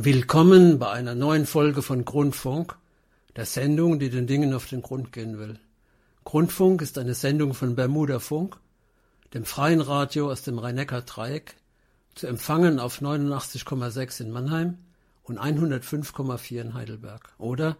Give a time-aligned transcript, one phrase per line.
[0.00, 2.76] Willkommen bei einer neuen Folge von Grundfunk,
[3.34, 5.58] der Sendung, die den Dingen auf den Grund gehen will.
[6.22, 8.60] Grundfunk ist eine Sendung von Bermuda Funk,
[9.34, 11.56] dem freien Radio aus dem Rhein-Neckar-Dreieck,
[12.14, 14.78] zu empfangen auf 89,6 in Mannheim
[15.24, 17.76] und 105,4 in Heidelberg oder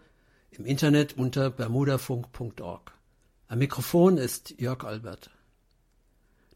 [0.51, 2.91] im Internet unter bermudafunk.org.
[3.47, 5.29] Am Mikrofon ist Jörg Albert.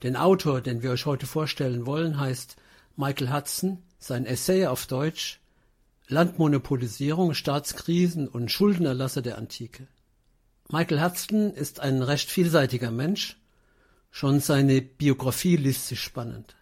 [0.04, 2.58] Den Autor, den wir euch heute vorstellen wollen, heißt
[2.98, 3.82] Michael Hudson.
[3.98, 5.40] Sein Essay auf Deutsch
[6.14, 9.88] Landmonopolisierung, Staatskrisen und Schuldenerlasse der Antike.
[10.70, 13.38] Michael Hudson ist ein recht vielseitiger Mensch.
[14.12, 16.56] Schon seine Biografie liest sich spannend.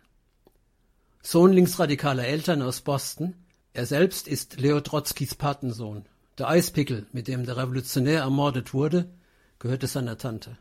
[1.22, 3.36] Sohn linksradikaler Eltern aus Boston.
[3.74, 6.06] Er selbst ist Leo Trotzkis Patensohn.
[6.38, 9.10] Der Eispickel, mit dem der Revolutionär ermordet wurde,
[9.60, 10.58] gehörte seiner Tante.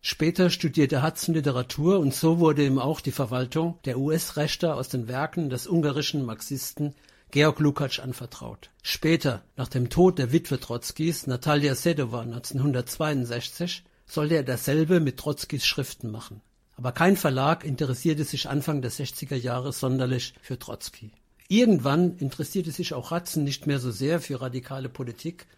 [0.00, 5.08] Später studierte Hudson Literatur und so wurde ihm auch die Verwaltung der US-Rechte aus den
[5.08, 6.94] Werken des ungarischen Marxisten
[7.34, 8.70] Georg Lukács anvertraut.
[8.84, 15.66] Später, nach dem Tod der Witwe Trotzkis, Natalia Sedova 1962, sollte er dasselbe mit Trotzkis
[15.66, 16.42] Schriften machen.
[16.76, 21.10] Aber kein Verlag interessierte sich Anfang der 60er Jahre sonderlich für Trotzki.
[21.48, 25.48] Irgendwann interessierte sich auch Hudson nicht mehr so sehr für radikale Politik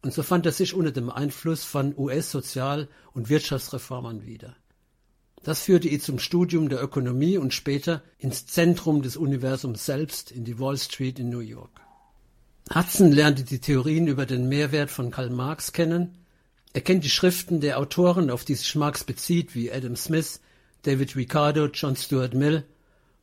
[0.00, 4.56] und so fand er sich unter dem Einfluss von US-Sozial- und Wirtschaftsreformern wieder.
[5.42, 10.44] Das führte ihn zum Studium der Ökonomie und später ins Zentrum des Universums selbst, in
[10.44, 11.80] die Wall Street in New York.
[12.72, 16.16] Hudson lernte die Theorien über den Mehrwert von Karl Marx kennen.
[16.72, 20.40] Er kennt die Schriften der Autoren, auf die sich Marx bezieht, wie Adam Smith,
[20.82, 22.64] David Ricardo, John Stuart Mill,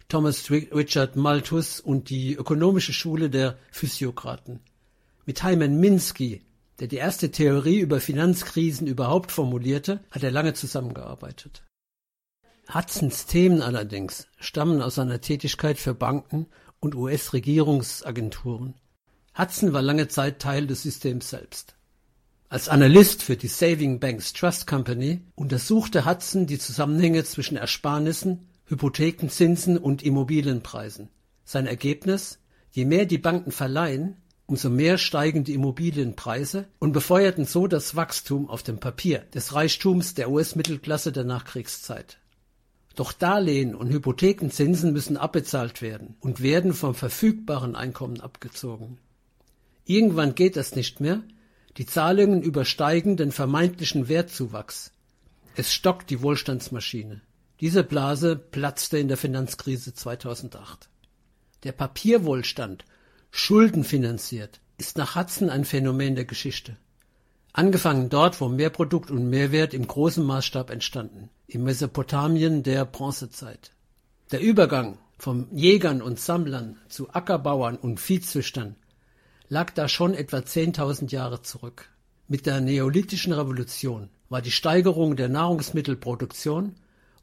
[0.10, 4.60] Thomas Richard Malthus und die ökonomische Schule der Physiokraten.
[5.26, 6.42] Mit Hyman Minsky,
[6.80, 11.64] der die erste Theorie über Finanzkrisen überhaupt formulierte, hat er lange zusammengearbeitet.
[12.72, 16.46] Hudsons Themen allerdings stammen aus seiner Tätigkeit für Banken
[16.80, 18.76] und US-Regierungsagenturen.
[19.36, 21.76] Hudson war lange Zeit Teil des Systems selbst.
[22.48, 29.80] Als Analyst für die Saving Banks Trust Company untersuchte Hudson die Zusammenhänge zwischen Ersparnissen, Hypothekenzinsen
[29.80, 31.10] und Immobilienpreisen.
[31.46, 32.38] Sein Ergebnis?
[32.70, 38.48] Je mehr die Banken verleihen, umso mehr steigen die Immobilienpreise und befeuerten so das Wachstum
[38.48, 42.20] auf dem Papier des Reichtums der US-Mittelklasse der Nachkriegszeit.
[42.96, 48.98] Doch Darlehen und Hypothekenzinsen müssen abbezahlt werden und werden vom verfügbaren Einkommen abgezogen.
[49.86, 51.24] Irgendwann geht das nicht mehr,
[51.78, 54.92] die Zahlungen übersteigen den vermeintlichen Wertzuwachs.
[55.56, 57.22] Es stockt die Wohlstandsmaschine.
[57.62, 60.90] Diese Blase platzte in der Finanzkrise 2008.
[61.64, 62.86] Der Papierwohlstand,
[63.32, 66.78] schuldenfinanziert, ist nach Hudson ein Phänomen der Geschichte.
[67.60, 73.72] Angefangen dort, wo Mehrprodukt und Mehrwert im großen Maßstab entstanden, im Mesopotamien der Bronzezeit.
[74.32, 78.78] Der Übergang vom Jägern und Sammlern zu Ackerbauern und Viehzüchtern
[79.50, 81.90] lag da schon etwa 10.000 Jahre zurück.
[82.30, 86.76] Mit der neolithischen Revolution war die Steigerung der Nahrungsmittelproduktion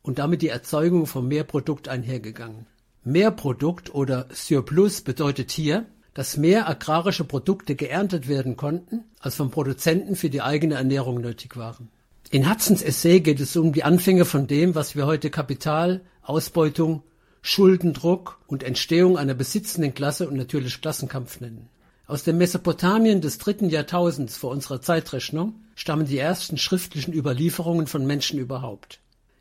[0.03, 2.67] und damit die Erzeugung von Mehrprodukt einhergegangen.
[3.05, 10.17] Mehrprodukt oder Surplus bedeutet hier, dass mehr agrarische Produkte geerntet werden konnten, als vom Produzenten
[10.17, 11.91] für die eigene Ernährung nötig waren.
[12.31, 17.03] In Hudsons Essay geht es um die Anfänge von dem, was wir heute Kapital, Ausbeutung,
[17.43, 21.69] Schuldendruck und Entstehung einer besitzenden Klasse und natürlich Klassenkampf nennen.
[22.07, 28.07] Aus dem Mesopotamien des dritten Jahrtausends vor unserer Zeitrechnung stammen die ersten schriftlichen Überlieferungen von
[28.07, 29.01] Menschen überhaupt,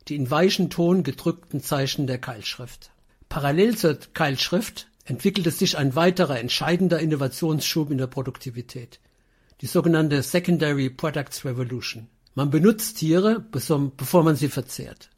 [0.09, 2.91] die in weichen Ton gedrückten Zeichen der Keilschrift.
[3.30, 9.00] Parallel zur Keilschrift entwickelte sich ein weiterer entscheidender Innovationsschub in der Produktivität,
[9.62, 12.10] die sogenannte Secondary Products Revolution.
[12.34, 15.10] Man benutzt Tiere, bevor man sie verzehrt.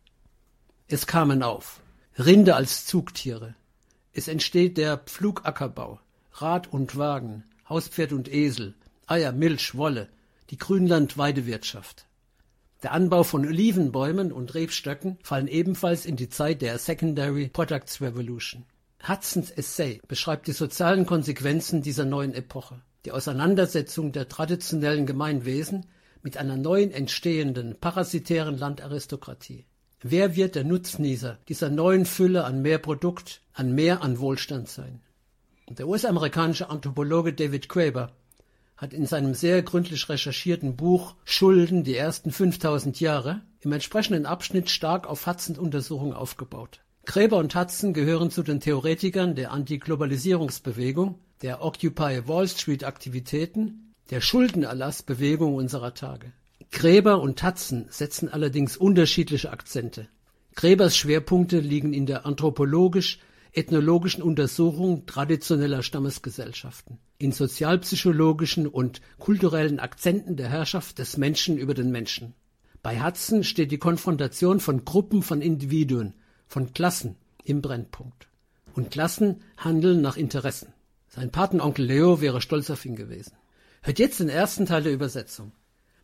[0.88, 1.82] Es kamen auf
[2.20, 3.56] Rinde als Zugtiere.
[4.14, 6.00] Es entsteht der Pflugackerbau,
[6.34, 8.76] Rad und Wagen, Hauspferd und Esel,
[9.08, 10.10] Eier, Milch, Wolle,
[10.50, 12.06] die Grünland-Weidewirtschaft.
[12.84, 18.66] Der Anbau von Olivenbäumen und Rebstöcken fallen ebenfalls in die Zeit der Secondary Products Revolution.
[19.08, 25.86] Hudsons Essay beschreibt die sozialen Konsequenzen dieser neuen Epoche, die Auseinandersetzung der traditionellen Gemeinwesen
[26.24, 29.66] mit einer neuen entstehenden parasitären Landaristokratie.
[30.02, 35.02] Wer wird der Nutznießer dieser neuen Fülle an mehr Produkt, an mehr an Wohlstand sein?
[35.70, 38.12] Der US-amerikanische Anthropologe David Graeber
[38.76, 44.70] hat in seinem sehr gründlich recherchierten Buch Schulden die ersten 5000 Jahre im entsprechenden Abschnitt
[44.70, 46.82] stark auf Hudsons Untersuchung aufgebaut.
[47.08, 54.20] Gräber und Hudson gehören zu den Theoretikern der Antiglobalisierungsbewegung, der Occupy Wall Street Aktivitäten, der
[54.20, 56.34] Schuldenerlassbewegung unserer Tage.
[56.70, 60.10] Gräber und Hudson setzen allerdings unterschiedliche Akzente.
[60.54, 63.20] Gräbers Schwerpunkte liegen in der anthropologisch
[63.54, 71.90] ethnologischen Untersuchung traditioneller Stammesgesellschaften, in sozialpsychologischen und kulturellen Akzenten der Herrschaft des Menschen über den
[71.90, 72.34] Menschen.
[72.84, 76.14] Bei Hudson steht die Konfrontation von Gruppen von Individuen,
[76.48, 78.28] von Klassen im Brennpunkt.
[78.74, 80.74] Und Klassen handeln nach Interessen.
[81.08, 83.34] Sein Patenonkel Leo wäre stolz auf ihn gewesen.
[83.82, 85.52] Hört jetzt den ersten Teil der Übersetzung.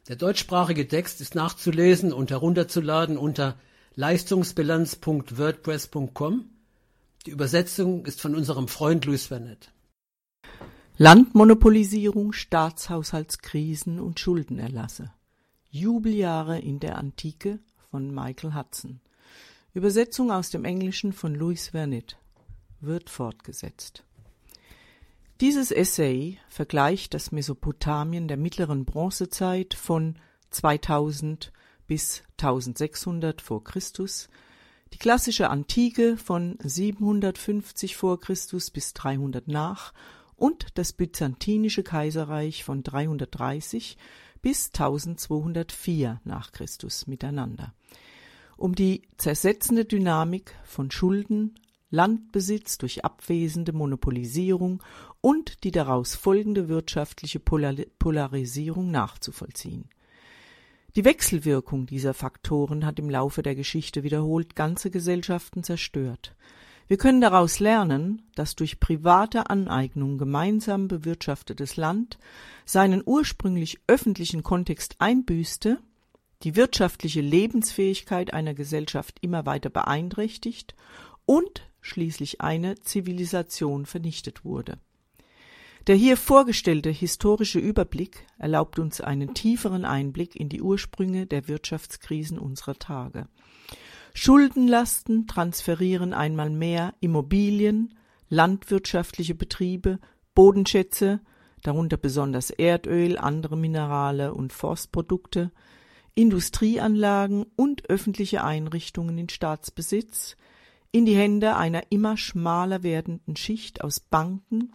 [0.08, 3.58] Der deutschsprachige Text ist nachzulesen und herunterzuladen unter
[3.96, 6.50] leistungsbilanz.wordpress.com.
[7.26, 9.72] Die Übersetzung ist von unserem Freund Luis Vernet.
[10.98, 15.12] Landmonopolisierung, Staatshaushaltskrisen und Schuldenerlasse.
[15.70, 17.60] Jubeljahre in der Antike
[17.90, 19.00] von Michael Hudson.
[19.76, 22.18] Übersetzung aus dem Englischen von Louis Vernet.
[22.80, 24.04] Wird fortgesetzt.
[25.42, 30.20] Dieses Essay vergleicht das Mesopotamien der mittleren Bronzezeit von
[30.52, 31.52] 2000
[31.88, 34.30] bis 1600 vor Christus,
[34.94, 39.92] die klassische Antike von 750 vor Christus bis 300 nach
[40.36, 43.98] und das byzantinische Kaiserreich von 330
[44.44, 47.74] bis 1204 nach Christus miteinander.
[48.58, 51.56] Um die zersetzende Dynamik von Schulden,
[51.90, 54.82] Landbesitz durch abwesende Monopolisierung
[55.22, 59.90] und die daraus folgende wirtschaftliche Polarisierung nachzuvollziehen.
[60.96, 66.36] Die Wechselwirkung dieser Faktoren hat im Laufe der Geschichte wiederholt ganze Gesellschaften zerstört.
[66.88, 72.20] Wir können daraus lernen, dass durch private Aneignung gemeinsam bewirtschaftetes Land
[72.66, 75.80] seinen ursprünglich öffentlichen Kontext einbüßte,
[76.44, 80.76] die wirtschaftliche Lebensfähigkeit einer Gesellschaft immer weiter beeinträchtigt
[81.26, 84.78] und schließlich eine Zivilisation vernichtet wurde.
[85.88, 92.40] Der hier vorgestellte historische Überblick erlaubt uns einen tieferen Einblick in die Ursprünge der Wirtschaftskrisen
[92.40, 93.28] unserer Tage.
[94.14, 97.96] Schuldenlasten transferieren einmal mehr Immobilien,
[98.30, 100.00] landwirtschaftliche Betriebe,
[100.36, 101.20] Bodenschätze,
[101.64, 105.52] darunter besonders Erdöl, andere Minerale und Forstprodukte,
[106.16, 110.38] Industrieanlagen und öffentliche Einrichtungen in Staatsbesitz,
[110.92, 114.74] in die Hände einer immer schmaler werdenden Schicht aus Banken,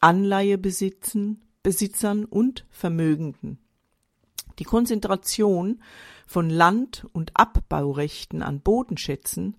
[0.00, 3.58] Anleihebesitzern und Vermögenden.
[4.58, 5.82] Die Konzentration
[6.26, 9.56] von Land- und Abbaurechten an Bodenschätzen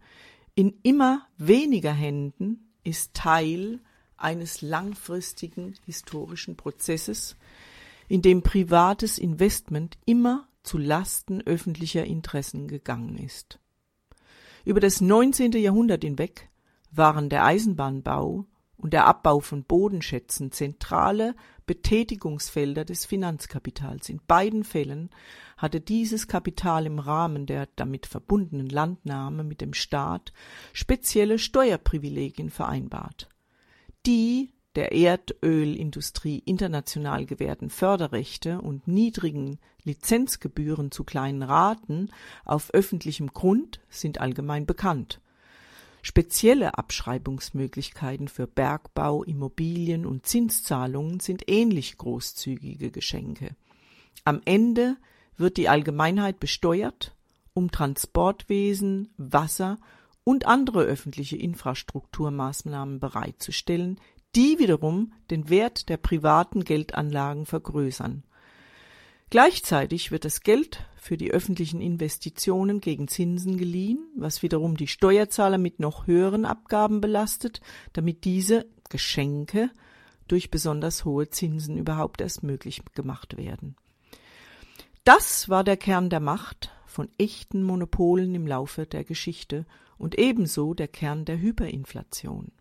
[0.53, 3.79] in immer weniger Händen ist Teil
[4.17, 7.35] eines langfristigen historischen Prozesses,
[8.07, 13.59] in dem privates Investment immer zu Lasten öffentlicher Interessen gegangen ist.
[14.65, 15.53] Über das 19.
[15.53, 16.49] Jahrhundert hinweg
[16.91, 18.45] waren der Eisenbahnbau
[18.77, 21.35] und der Abbau von Bodenschätzen zentrale
[21.65, 24.09] Betätigungsfelder des Finanzkapitals.
[24.09, 25.09] In beiden Fällen
[25.57, 30.31] hatte dieses Kapital im Rahmen der damit verbundenen Landnahme mit dem Staat
[30.73, 33.29] spezielle Steuerprivilegien vereinbart.
[34.05, 42.11] Die der Erdölindustrie international gewährten Förderrechte und niedrigen Lizenzgebühren zu kleinen Raten
[42.45, 45.19] auf öffentlichem Grund sind allgemein bekannt
[46.07, 53.57] Spezielle Abschreibungsmöglichkeiten für Bergbau, Immobilien und Zinszahlungen sind ähnlich großzügige Geschenke.
[54.23, 54.95] Am Ende
[55.35, 57.13] wird die Allgemeinheit besteuert,
[57.53, 59.79] um Transportwesen, Wasser
[60.23, 63.99] und andere öffentliche Infrastrukturmaßnahmen bereitzustellen,
[64.35, 68.23] die wiederum den Wert der privaten Geldanlagen vergrößern
[69.29, 75.57] Gleichzeitig wird das Geld für die öffentlichen Investitionen gegen Zinsen geliehen, was wiederum die Steuerzahler
[75.57, 77.59] mit noch höheren Abgaben belastet,
[77.91, 79.69] damit diese Geschenke
[80.29, 83.75] durch besonders hohe Zinsen überhaupt erst möglich gemacht werden.
[85.03, 89.65] Das war der Kern der Macht von echten Monopolen im Laufe der Geschichte
[89.97, 92.51] und ebenso der Kern der Hyperinflation.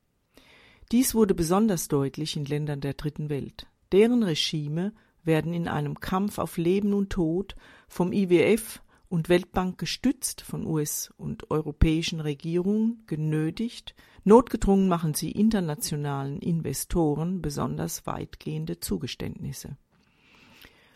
[0.92, 3.66] Dies wurde besonders deutlich in Ländern der Dritten Welt.
[3.90, 4.92] Deren Regime
[5.24, 7.56] werden in einem Kampf auf Leben und Tod
[7.88, 16.40] vom IWF und Weltbank gestützt von US- und europäischen Regierungen genötigt, notgedrungen machen sie internationalen
[16.40, 19.76] Investoren besonders weitgehende Zugeständnisse.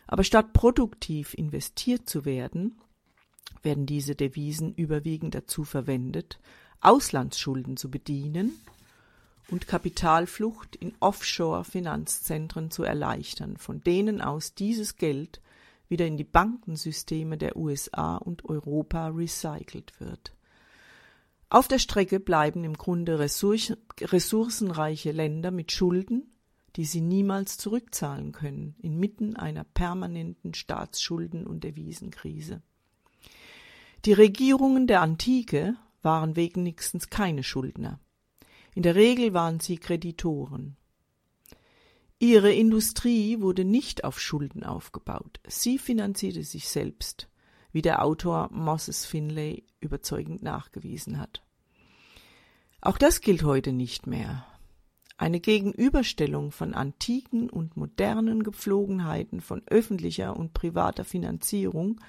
[0.07, 2.75] Aber statt produktiv investiert zu werden,
[3.61, 6.39] werden diese Devisen überwiegend dazu verwendet,
[6.81, 8.53] Auslandsschulden zu bedienen
[9.51, 15.41] und Kapitalflucht in Offshore-Finanzzentren zu erleichtern, von denen aus dieses Geld
[15.89, 20.33] wieder in die Bankensysteme der USA und Europa recycelt wird.
[21.49, 26.31] Auf der Strecke bleiben im Grunde ressourcenreiche Länder mit Schulden,
[26.77, 32.61] die sie niemals zurückzahlen können, inmitten einer permanenten Staatsschulden- und Devisenkrise.
[34.05, 37.99] Die Regierungen der Antike waren wenigstens keine Schuldner.
[38.73, 40.77] In der Regel waren sie Kreditoren.
[42.19, 45.39] Ihre Industrie wurde nicht auf Schulden aufgebaut.
[45.47, 47.27] Sie finanzierte sich selbst,
[47.71, 51.43] wie der Autor Moses Finlay überzeugend nachgewiesen hat.
[52.79, 54.45] Auch das gilt heute nicht mehr.
[55.17, 62.01] Eine Gegenüberstellung von antiken und modernen Gepflogenheiten von öffentlicher und privater Finanzierung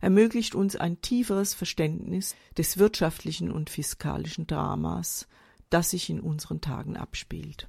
[0.00, 5.28] ermöglicht uns ein tieferes Verständnis des wirtschaftlichen und fiskalischen Dramas,
[5.70, 7.68] das sich in unseren Tagen abspielt.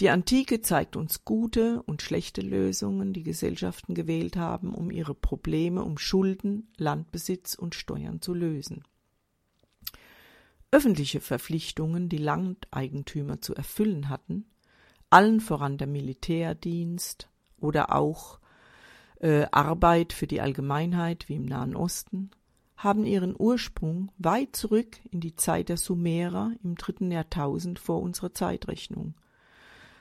[0.00, 5.82] Die Antike zeigt uns gute und schlechte Lösungen, die Gesellschaften gewählt haben, um ihre Probleme
[5.82, 8.84] um Schulden, Landbesitz und Steuern zu lösen.
[10.70, 14.44] Öffentliche Verpflichtungen, die Landeigentümer zu erfüllen hatten,
[15.10, 17.28] allen voran der Militärdienst
[17.58, 18.38] oder auch
[19.20, 22.30] äh, Arbeit für die Allgemeinheit wie im Nahen Osten,
[22.78, 28.32] haben ihren Ursprung weit zurück in die Zeit der Sumerer im dritten Jahrtausend vor unserer
[28.32, 29.12] Zeitrechnung–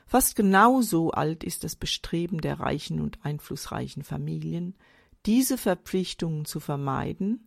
[0.08, 4.74] Fast genauso alt ist das Bestreben der reichen und einflussreichen Familien,
[5.26, 7.46] diese Verpflichtungen zu vermeiden,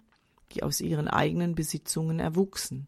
[0.53, 2.87] die aus ihren eigenen Besitzungen erwuchsen.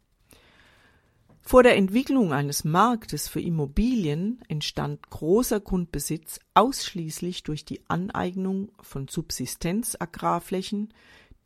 [1.41, 9.09] Vor der Entwicklung eines Marktes für Immobilien entstand großer Grundbesitz ausschließlich durch die Aneignung von
[9.09, 10.93] Subsistenzagrarflächen,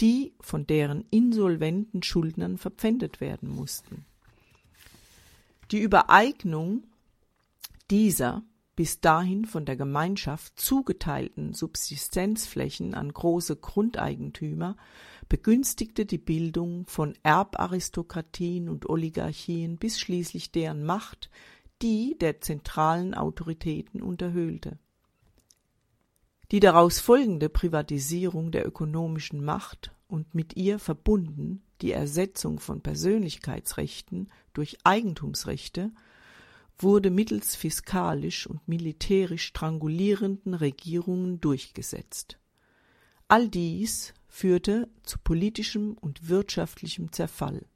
[0.00, 4.04] die von deren insolventen Schuldnern verpfändet werden mussten.
[5.70, 6.84] Die Übereignung
[7.90, 8.42] dieser
[8.76, 14.76] bis dahin von der Gemeinschaft zugeteilten Subsistenzflächen an große Grundeigentümer
[15.28, 21.30] begünstigte die Bildung von Erbaristokratien und Oligarchien bis schließlich deren Macht
[21.82, 24.78] die der zentralen Autoritäten unterhöhlte.
[26.52, 34.30] Die daraus folgende Privatisierung der ökonomischen Macht und mit ihr verbunden die Ersetzung von Persönlichkeitsrechten
[34.52, 35.90] durch Eigentumsrechte
[36.78, 42.38] wurde mittels fiskalisch und militärisch strangulierenden Regierungen durchgesetzt.
[43.26, 47.66] All dies führte zu politischem und wirtschaftlichem Zerfall.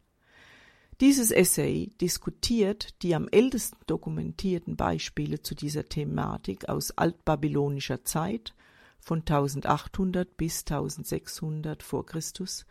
[1.00, 8.54] Dieses Essay diskutiert die am ältesten dokumentierten Beispiele zu dieser Thematik aus altbabylonischer Zeit
[9.00, 12.66] von 1800 bis 1600 vor Christus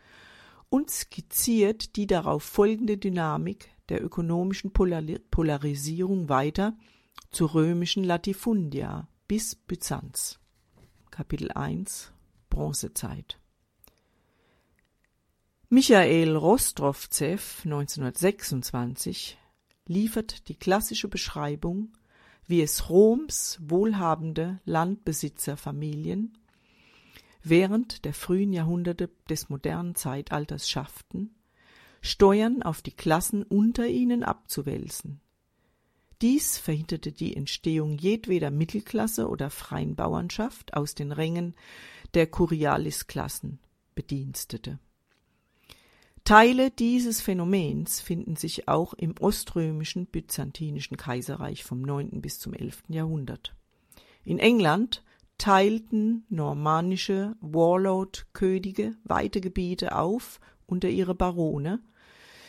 [0.68, 6.76] und skizziert die darauf folgende Dynamik der ökonomischen Polarisierung weiter
[7.30, 10.38] zur römischen Latifundia bis Byzanz.
[11.10, 12.12] Kapitel 1
[12.48, 13.38] Bronzezeit
[15.68, 19.38] Michael Rostrovzew 1926
[19.86, 21.92] liefert die klassische Beschreibung,
[22.50, 26.36] wie es Roms wohlhabende Landbesitzerfamilien
[27.42, 31.34] während der frühen Jahrhunderte des modernen Zeitalters schafften,
[32.02, 35.20] Steuern auf die Klassen unter ihnen abzuwälzen.
[36.22, 41.54] Dies verhinderte die Entstehung jedweder Mittelklasse oder freien Bauernschaft aus den Rängen
[42.14, 43.58] der Curialisklassen
[43.94, 44.78] Bedienstete.
[46.24, 52.20] Teile dieses Phänomens finden sich auch im oströmischen byzantinischen Kaiserreich vom 9.
[52.20, 52.84] bis zum 11.
[52.88, 53.56] Jahrhundert.
[54.24, 55.02] In England
[55.38, 61.80] teilten normannische Warlord-Könige weite Gebiete auf unter ihre Barone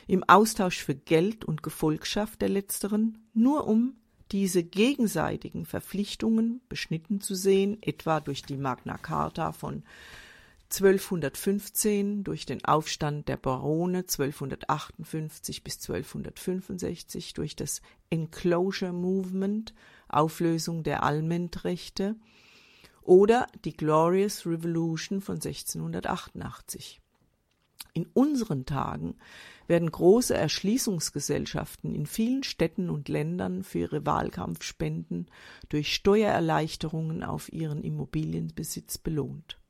[0.08, 3.96] im Austausch für Geld und Gefolgschaft der letzteren, nur um
[4.32, 9.84] diese gegenseitigen Verpflichtungen beschnitten zu sehen, etwa durch die Magna Carta von
[10.72, 19.74] 1215, durch den Aufstand der Barone 1258 bis 1265, durch das Enclosure Movement,
[20.08, 22.16] Auflösung der Allmendrechte
[23.02, 27.02] oder die Glorious Revolution von 1688.
[27.94, 29.18] In unseren Tagen
[29.68, 35.30] werden große Erschließungsgesellschaften in vielen Städten und Ländern für ihre Wahlkampfspenden
[35.68, 39.61] durch Steuererleichterungen auf ihren Immobilienbesitz belohnt.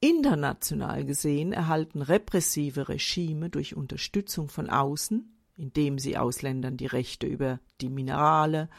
[0.00, 7.60] International gesehen erhalten repressive Regime durch Unterstützung von außen, indem sie Ausländern die Rechte über
[7.80, 8.70] die Minerale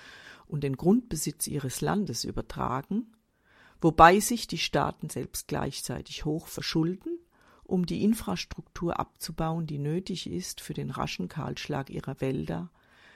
[0.47, 3.13] und den Grundbesitz ihres Landes übertragen,
[3.79, 7.19] wobei sich die Staaten selbst gleichzeitig hoch verschulden
[7.71, 12.69] um die Infrastruktur abzubauen, die nötig ist für den raschen Kahlschlag ihrer Wälder,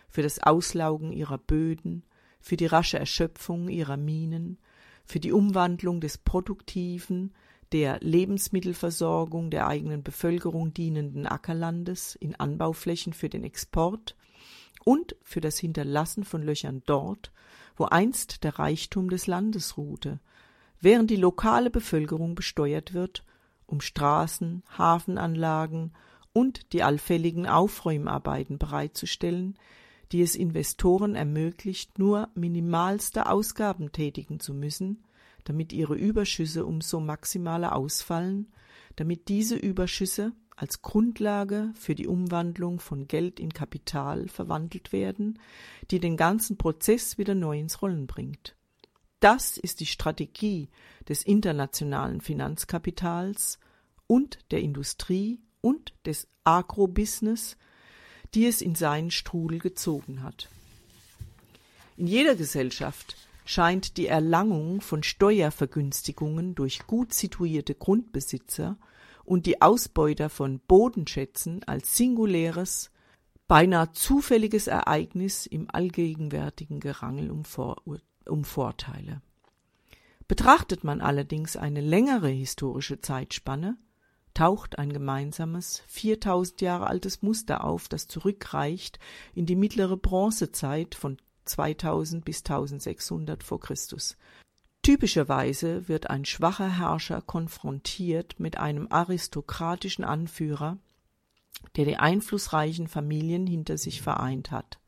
[0.07, 2.05] für das Auslaugen ihrer Böden,
[2.39, 4.57] für die rasche Erschöpfung ihrer Minen,
[5.03, 7.33] für die Umwandlung des produktiven,
[7.75, 14.15] der Lebensmittelversorgung der eigenen Bevölkerung dienenden Ackerlandes in Anbauflächen für den Export
[14.85, 17.33] und für das Hinterlassen von Löchern dort,
[17.75, 20.21] wo einst der Reichtum des Landes ruhte,
[20.79, 23.25] während die lokale Bevölkerung besteuert wird
[23.65, 25.91] um Straßen, Hafenanlagen
[26.31, 29.57] und die allfälligen Aufräumarbeiten bereitzustellen,
[30.13, 35.03] die es Investoren ermöglicht, nur minimalste Ausgaben tätigen zu müssen,
[35.45, 38.51] damit ihre Überschüsse umso maximaler ausfallen,
[38.97, 45.39] damit diese Überschüsse als Grundlage für die Umwandlung von Geld in Kapital verwandelt werden,
[45.91, 48.55] die den ganzen Prozess wieder neu ins Rollen bringt.
[49.19, 50.69] Das ist die Strategie
[51.07, 53.59] des internationalen Finanzkapitals
[54.07, 57.57] und der Industrie und des Agrobusiness,
[58.33, 60.49] die es in seinen Strudel gezogen hat.
[61.97, 68.77] In jeder Gesellschaft scheint die Erlangung von Steuervergünstigungen durch gut situierte Grundbesitzer
[69.23, 72.91] und die Ausbeuter von Bodenschätzen als singuläres,
[73.47, 77.81] beinahe zufälliges Ereignis im allgegenwärtigen Gerangel um, Vor
[78.25, 79.21] um Vorteile.
[80.27, 83.77] Betrachtet man allerdings eine längere historische Zeitspanne,
[84.33, 88.99] taucht ein gemeinsames, 4000 Jahre altes Muster auf, das zurückreicht
[89.35, 94.17] in die mittlere Bronzezeit von 2000 bis 1600 vor Christus.
[94.81, 100.77] Typischerweise wird ein schwacher Herrscher konfrontiert mit einem aristokratischen Anführer,
[101.75, 104.79] der die einflussreichen Familien hinter sich vereint hat.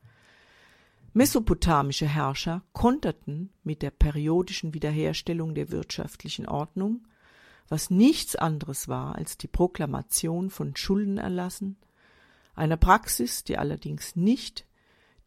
[1.14, 7.08] Mesopotamische Herrscher konterten mit der periodischen Wiederherstellung der wirtschaftlichen Ordnung,
[7.68, 11.78] was nichts anderes war als die Proklamation von Schuldenerlassen,
[12.54, 14.68] einer Praxis, die allerdings nicht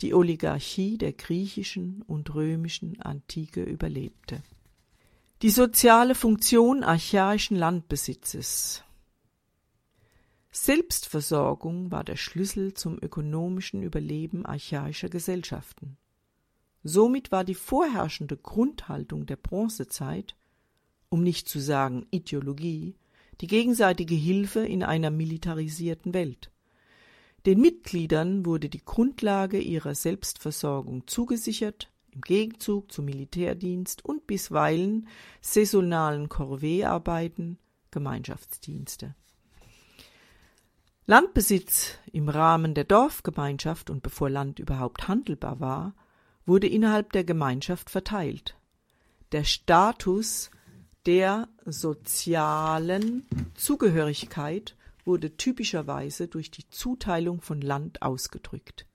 [0.00, 4.42] die Oligarchie der griechischen und römischen Antike überlebte.
[5.42, 8.84] Die soziale Funktion archaischen Landbesitzes
[10.52, 15.96] Selbstversorgung war der Schlüssel zum ökonomischen Überleben archaischer Gesellschaften.
[16.82, 20.34] Somit war die vorherrschende Grundhaltung der Bronzezeit,
[21.08, 22.96] um nicht zu sagen Ideologie,
[23.40, 26.50] die gegenseitige Hilfe in einer militarisierten Welt.
[27.46, 35.08] Den Mitgliedern wurde die Grundlage ihrer Selbstversorgung zugesichert, im Gegenzug zu Militärdienst und bisweilen
[35.40, 37.58] saisonalen Corvée-Arbeiten,
[37.90, 39.14] Gemeinschaftsdienste.
[41.06, 45.94] Landbesitz im Rahmen der Dorfgemeinschaft und bevor Land überhaupt handelbar war,
[46.46, 48.56] wurde innerhalb der Gemeinschaft verteilt.
[49.32, 50.50] Der Status
[51.06, 58.86] der sozialen Zugehörigkeit wurde typischerweise durch die Zuteilung von Land ausgedrückt.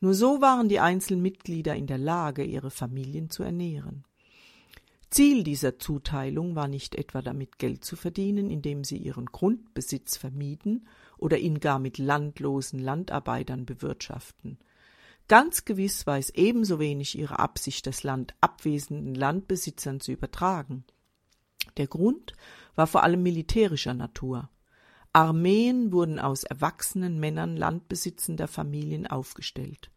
[0.00, 4.04] Nur so waren die einzelnen Mitglieder in der Lage, ihre Familien zu ernähren.
[5.10, 10.86] Ziel dieser Zuteilung war nicht etwa damit Geld zu verdienen, indem sie ihren Grundbesitz vermieden
[11.16, 14.58] oder ihn gar mit landlosen Landarbeitern bewirtschaften.
[15.28, 20.84] Ganz gewiss war es ebenso wenig ihre Absicht, das Land abwesenden Landbesitzern zu übertragen.
[21.78, 22.34] Der Grund
[22.74, 24.50] war vor allem militärischer Natur.
[25.16, 29.90] Armeen wurden aus erwachsenen Männern landbesitzender Familien aufgestellt.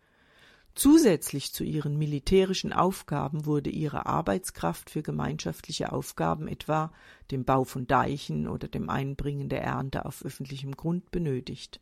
[0.75, 6.93] Zusätzlich zu ihren militärischen Aufgaben wurde ihre Arbeitskraft für gemeinschaftliche Aufgaben, etwa
[7.32, 11.82] dem Bau von Deichen oder dem Einbringen der Ernte auf öffentlichem Grund, benötigt.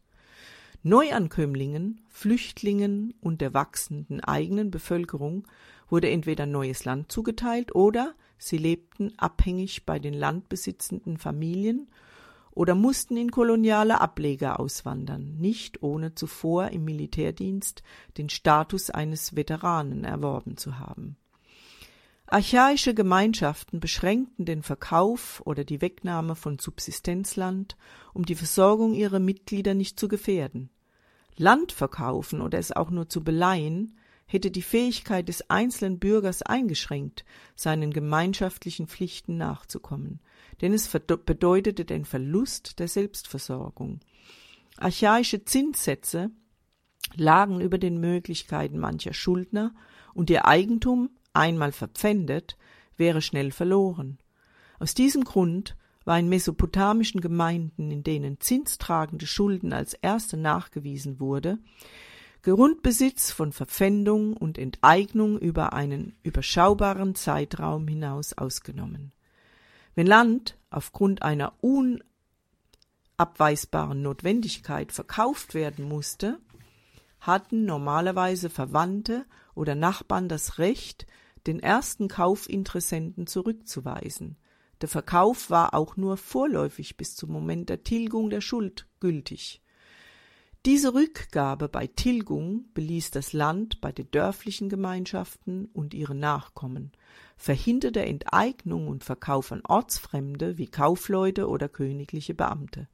[0.81, 5.47] Neuankömmlingen, Flüchtlingen und der wachsenden eigenen Bevölkerung
[5.89, 11.87] wurde entweder neues Land zugeteilt oder sie lebten abhängig bei den landbesitzenden Familien
[12.57, 17.83] oder mussten in koloniale Ableger auswandern, nicht ohne zuvor im Militärdienst
[18.17, 21.17] den Status eines Veteranen erworben zu haben.
[22.25, 27.77] Archaische Gemeinschaften beschränkten den Verkauf oder die Wegnahme von Subsistenzland,
[28.15, 30.71] um die Versorgung ihrer Mitglieder nicht zu gefährden.
[31.35, 37.23] Land verkaufen oder es auch nur zu beleihen, hätte die Fähigkeit des einzelnen Bürgers eingeschränkt,
[37.55, 40.21] seinen gemeinschaftlichen Pflichten nachzukommen
[40.61, 43.99] denn es bedeutete den Verlust der Selbstversorgung.
[44.77, 46.31] Archaische Zinssätze
[47.15, 49.73] lagen über den Möglichkeiten mancher Schuldner,
[50.13, 52.57] und ihr Eigentum, einmal verpfändet,
[52.95, 54.17] wäre schnell verloren.
[54.79, 61.59] Aus diesem Grund war in mesopotamischen Gemeinden, in denen zinstragende Schulden als erste nachgewiesen wurde,
[62.41, 69.11] Grundbesitz von Verpfändung und Enteignung über einen überschaubaren Zeitraum hinaus ausgenommen.
[69.97, 71.53] Wenn Land aufgrund einer
[73.17, 76.37] unabweisbaren Notwendigkeit verkauft werden musste,
[77.19, 81.07] hatten normalerweise Verwandte oder Nachbarn das Recht,
[81.47, 84.37] den ersten Kaufinteressenten zurückzuweisen.
[84.81, 89.63] Der Verkauf war auch nur vorläufig bis zum Moment der Tilgung der Schuld gültig.
[90.67, 96.91] Diese Rückgabe bei Tilgung beließ das Land bei den dörflichen Gemeinschaften und ihren Nachkommen,
[97.37, 102.89] verhinderte Enteignung und Verkauf an Ortsfremde wie Kaufleute oder königliche Beamte.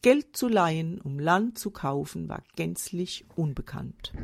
[0.00, 4.14] Geld zu leihen, um Land zu kaufen, war gänzlich unbekannt.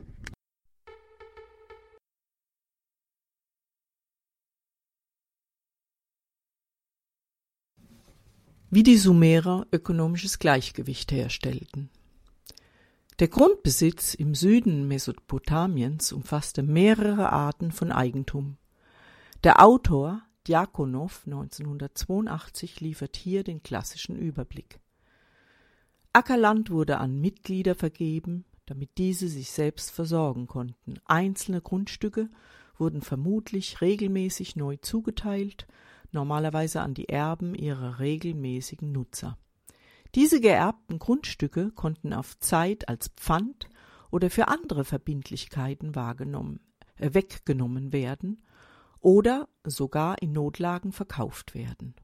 [8.71, 11.91] Wie die Sumerer ökonomisches Gleichgewicht herstellten.
[13.19, 18.59] Der Grundbesitz im Süden Mesopotamiens umfasste mehrere Arten von Eigentum.
[19.43, 24.81] Der Autor Djakonow 1982 liefert hier den klassischen Überblick.
[26.13, 30.99] Ackerland wurde an Mitglieder vergeben, damit diese sich selbst versorgen konnten.
[31.07, 32.29] Einzelne Grundstücke
[32.77, 35.67] wurden vermutlich regelmäßig neu zugeteilt,
[36.13, 39.39] normalerweise an die Erben ihrer regelmäßigen Nutzer.
[40.17, 43.69] Diese geerbten Grundstücke konnten auf Zeit als Pfand
[44.11, 46.61] oder für andere Verbindlichkeiten wahrgenommen,
[46.97, 48.43] äh, weggenommen werden
[49.01, 51.95] oder sogar in Notlagen verkauft werden.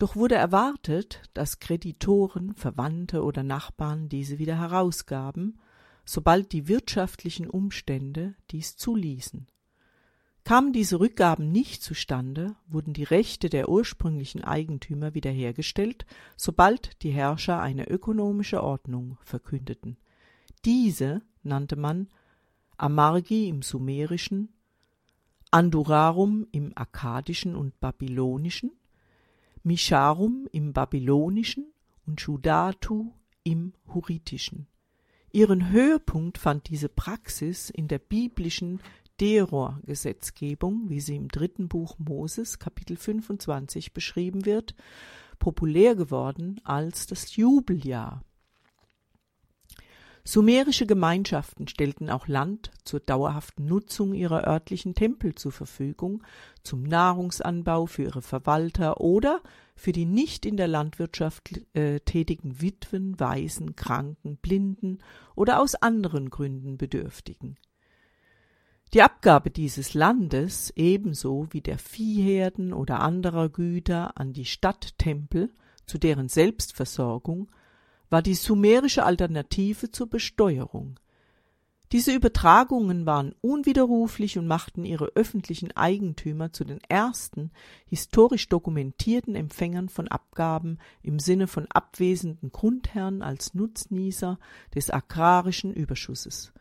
[0.00, 5.60] Doch wurde erwartet, dass Kreditoren, Verwandte oder Nachbarn diese wieder herausgaben,
[6.04, 9.46] sobald die wirtschaftlichen Umstände dies zuließen.
[10.44, 17.60] Kamen diese Rückgaben nicht zustande, wurden die Rechte der ursprünglichen Eigentümer wiederhergestellt, sobald die Herrscher
[17.60, 19.96] eine ökonomische Ordnung verkündeten.
[20.64, 22.08] Diese nannte man
[22.76, 24.48] Amargi im Sumerischen,
[25.50, 28.72] Andurarum im Akkadischen und Babylonischen,
[29.62, 31.72] Misharum im Babylonischen
[32.06, 34.68] und Shudatu im Huritischen.
[35.32, 38.80] Ihren Höhepunkt fand diese Praxis in der biblischen
[39.20, 44.74] Deror-Gesetzgebung, wie sie im dritten Buch Moses, Kapitel 25 beschrieben wird,
[45.38, 48.22] populär geworden als das Jubeljahr.
[50.24, 56.22] Sumerische Gemeinschaften stellten auch Land zur dauerhaften Nutzung ihrer örtlichen Tempel zur Verfügung,
[56.62, 59.40] zum Nahrungsanbau für ihre Verwalter oder
[59.74, 64.98] für die nicht in der Landwirtschaft äh, tätigen Witwen, Waisen, Kranken, Blinden
[65.34, 67.56] oder aus anderen Gründen Bedürftigen.
[68.92, 75.52] Die Abgabe dieses Landes ebenso wie der Viehherden oder anderer Güter an die Stadttempel
[75.86, 77.52] zu deren Selbstversorgung
[78.08, 80.98] war die sumerische Alternative zur Besteuerung.
[81.92, 87.52] Diese Übertragungen waren unwiderruflich und machten ihre öffentlichen Eigentümer zu den ersten
[87.86, 94.40] historisch dokumentierten Empfängern von Abgaben im Sinne von abwesenden Grundherren als Nutznießer
[94.74, 96.52] des agrarischen Überschusses.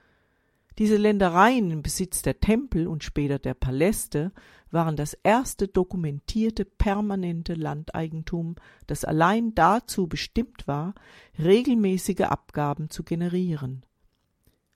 [0.80, 4.32] Diese Ländereien im Besitz der Tempel und später der Paläste
[4.72, 8.56] waren das erste dokumentierte permanente Landeigentum,
[8.88, 10.96] das allein dazu bestimmt war,
[11.38, 13.86] regelmäßige Abgaben zu generieren.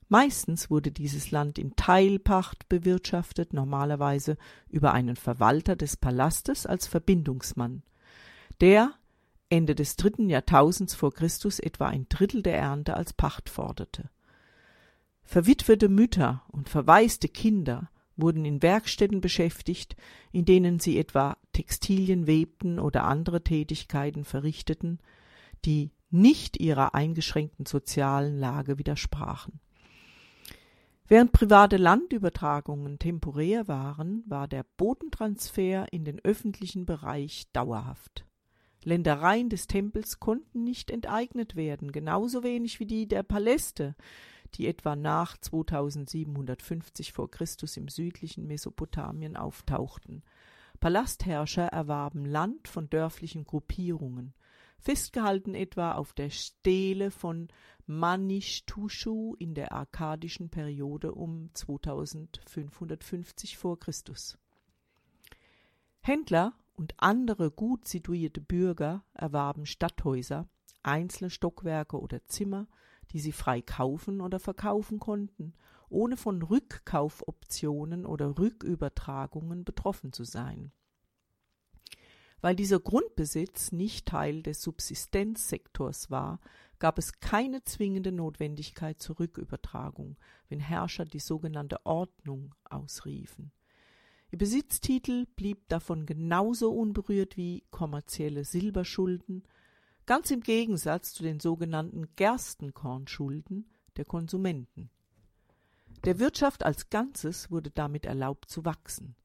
[0.09, 4.35] Meistens wurde dieses Land in Teilpacht bewirtschaftet, normalerweise
[4.67, 7.81] über einen Verwalter des Palastes als Verbindungsmann,
[8.59, 8.91] der
[9.47, 14.09] Ende des dritten Jahrtausends vor Christus etwa ein Drittel der Ernte als Pacht forderte.
[15.23, 19.95] Verwitwete Mütter und verwaiste Kinder wurden in Werkstätten beschäftigt,
[20.31, 24.99] in denen sie etwa Textilien webten oder andere Tätigkeiten verrichteten,
[25.65, 29.59] die nicht ihrer eingeschränkten sozialen Lage widersprachen.
[31.07, 38.25] Während private Landübertragungen temporär waren, war der Bodentransfer in den öffentlichen Bereich dauerhaft.
[38.83, 43.95] Ländereien des Tempels konnten nicht enteignet werden, genauso wenig wie die der Paläste,
[44.55, 50.23] die etwa nach 2750 vor Christus im südlichen Mesopotamien auftauchten.
[50.79, 54.33] Palastherrscher erwarben Land von dörflichen Gruppierungen,
[54.79, 57.47] festgehalten etwa auf der Stele von
[57.85, 64.37] Manishtushu in der arkadischen Periode um 2550 vor Christus.
[66.01, 70.49] Händler und andere gut situierte Bürger erwarben Stadthäuser,
[70.81, 72.67] einzelne Stockwerke oder Zimmer,
[73.13, 75.53] die sie frei kaufen oder verkaufen konnten,
[75.89, 80.71] ohne von Rückkaufoptionen oder Rückübertragungen betroffen zu sein.
[82.41, 86.41] Weil dieser Grundbesitz nicht Teil des Subsistenzsektors war,
[86.77, 90.17] gab es keine zwingende Notwendigkeit zur Rückübertragung,
[90.49, 93.53] wenn Herrscher die sogenannte Ordnung ausriefen.
[94.31, 99.43] Ihr Besitztitel blieb davon genauso unberührt wie kommerzielle Silberschulden,
[100.05, 104.89] ganz im Gegensatz zu den sogenannten Gerstenkornschulden der Konsumenten.
[106.03, 109.15] Der Wirtschaft als Ganzes wurde damit erlaubt zu wachsen,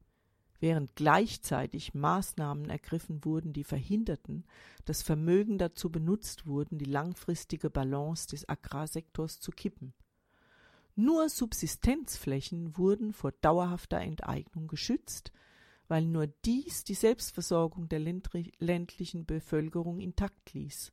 [0.60, 4.44] während gleichzeitig Maßnahmen ergriffen wurden, die verhinderten,
[4.84, 9.92] dass Vermögen dazu benutzt wurden, die langfristige Balance des Agrarsektors zu kippen.
[10.94, 15.32] Nur Subsistenzflächen wurden vor dauerhafter Enteignung geschützt,
[15.88, 20.92] weil nur dies die Selbstversorgung der ländlichen Bevölkerung intakt ließ.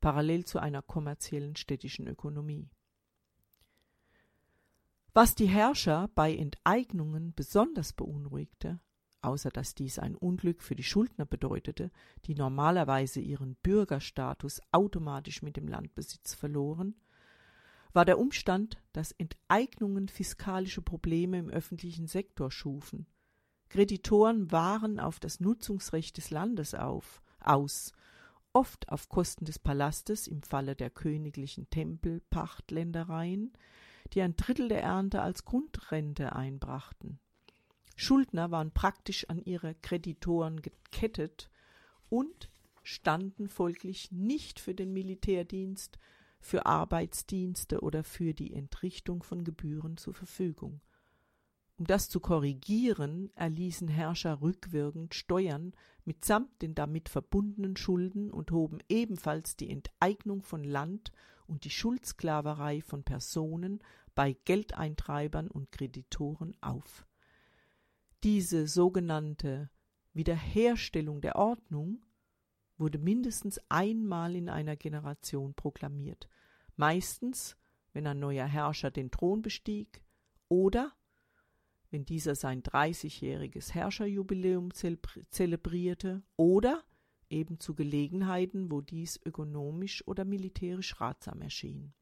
[0.00, 2.70] parallel zu einer kommerziellen städtischen Ökonomie.
[5.12, 8.80] Was die Herrscher bei Enteignungen besonders beunruhigte,
[9.22, 11.90] außer dass dies ein Unglück für die Schuldner bedeutete,
[12.24, 16.94] die normalerweise ihren Bürgerstatus automatisch mit dem Landbesitz verloren,
[17.92, 23.06] war der Umstand, dass Enteignungen fiskalische Probleme im öffentlichen Sektor schufen.
[23.70, 27.92] Kreditoren waren auf das Nutzungsrecht des Landes auf, aus,
[28.52, 33.52] oft auf Kosten des Palastes im Falle der königlichen Tempelpachtländereien,
[34.12, 37.20] die ein Drittel der Ernte als Grundrente einbrachten.
[37.94, 41.48] Schuldner waren praktisch an ihre Kreditoren gekettet
[42.08, 42.50] und
[42.82, 45.98] standen folglich nicht für den Militärdienst,
[46.40, 50.80] für Arbeitsdienste oder für die Entrichtung von Gebühren zur Verfügung.
[51.80, 55.72] Um das zu korrigieren, erließen Herrscher rückwirkend Steuern
[56.04, 61.10] mitsamt den damit verbundenen Schulden und hoben ebenfalls die Enteignung von Land
[61.46, 63.82] und die Schuldsklaverei von Personen
[64.14, 67.06] bei Geldeintreibern und Kreditoren auf.
[68.24, 69.70] Diese sogenannte
[70.12, 72.02] Wiederherstellung der Ordnung
[72.76, 76.28] wurde mindestens einmal in einer Generation proklamiert,
[76.76, 77.56] meistens,
[77.94, 80.02] wenn ein neuer Herrscher den Thron bestieg
[80.50, 80.92] oder
[81.90, 86.82] wenn dieser sein dreißigjähriges Herrscherjubiläum zelebrierte oder
[87.28, 91.92] eben zu Gelegenheiten, wo dies ökonomisch oder militärisch ratsam erschien.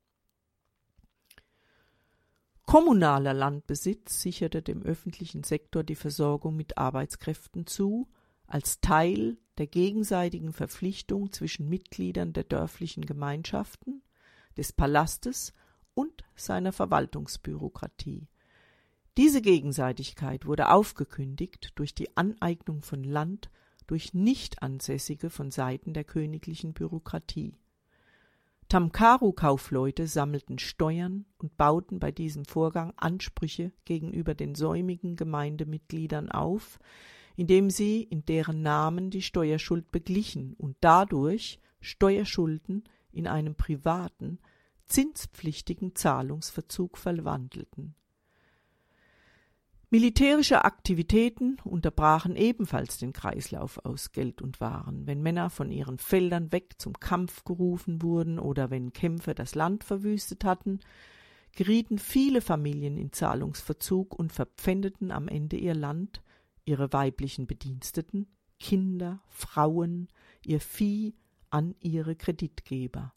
[2.64, 8.08] Kommunaler Landbesitz sicherte dem öffentlichen Sektor die Versorgung mit Arbeitskräften zu,
[8.46, 14.02] als Teil der gegenseitigen Verpflichtung zwischen Mitgliedern der dörflichen Gemeinschaften,
[14.56, 15.54] des Palastes
[15.94, 18.28] und seiner Verwaltungsbürokratie.
[19.18, 23.50] Diese Gegenseitigkeit wurde aufgekündigt durch die Aneignung von Land
[23.88, 27.58] durch Nichtansässige von Seiten der königlichen Bürokratie.
[28.68, 36.78] Tamkaru-Kaufleute sammelten Steuern und bauten bei diesem Vorgang Ansprüche gegenüber den säumigen Gemeindemitgliedern auf,
[37.34, 44.38] indem sie in deren Namen die Steuerschuld beglichen und dadurch Steuerschulden in einen privaten,
[44.86, 47.96] zinspflichtigen Zahlungsverzug verwandelten.
[49.90, 55.06] Militärische Aktivitäten unterbrachen ebenfalls den Kreislauf aus Geld und Waren.
[55.06, 59.84] Wenn Männer von ihren Feldern weg zum Kampf gerufen wurden oder wenn Kämpfe das Land
[59.84, 60.80] verwüstet hatten,
[61.56, 66.22] gerieten viele Familien in Zahlungsverzug und verpfändeten am Ende ihr Land,
[66.66, 68.26] ihre weiblichen Bediensteten,
[68.60, 70.08] Kinder, Frauen,
[70.44, 71.14] ihr Vieh
[71.48, 73.14] an ihre Kreditgeber.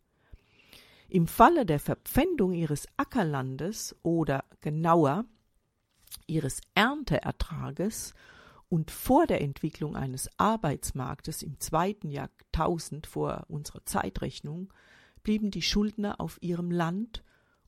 [1.10, 5.26] Im Falle der Verpfändung ihres Ackerlandes oder genauer
[6.32, 8.13] ihres Ernteertrages
[8.70, 14.72] und vor der Entwicklung eines Arbeitsmarktes im zweiten Jahrtausend vor unserer Zeitrechnung
[15.24, 17.24] blieben die Schuldner auf ihrem Land,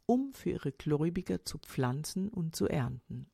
[0.06, 3.30] um für ihre Gläubiger zu pflanzen und zu ernten.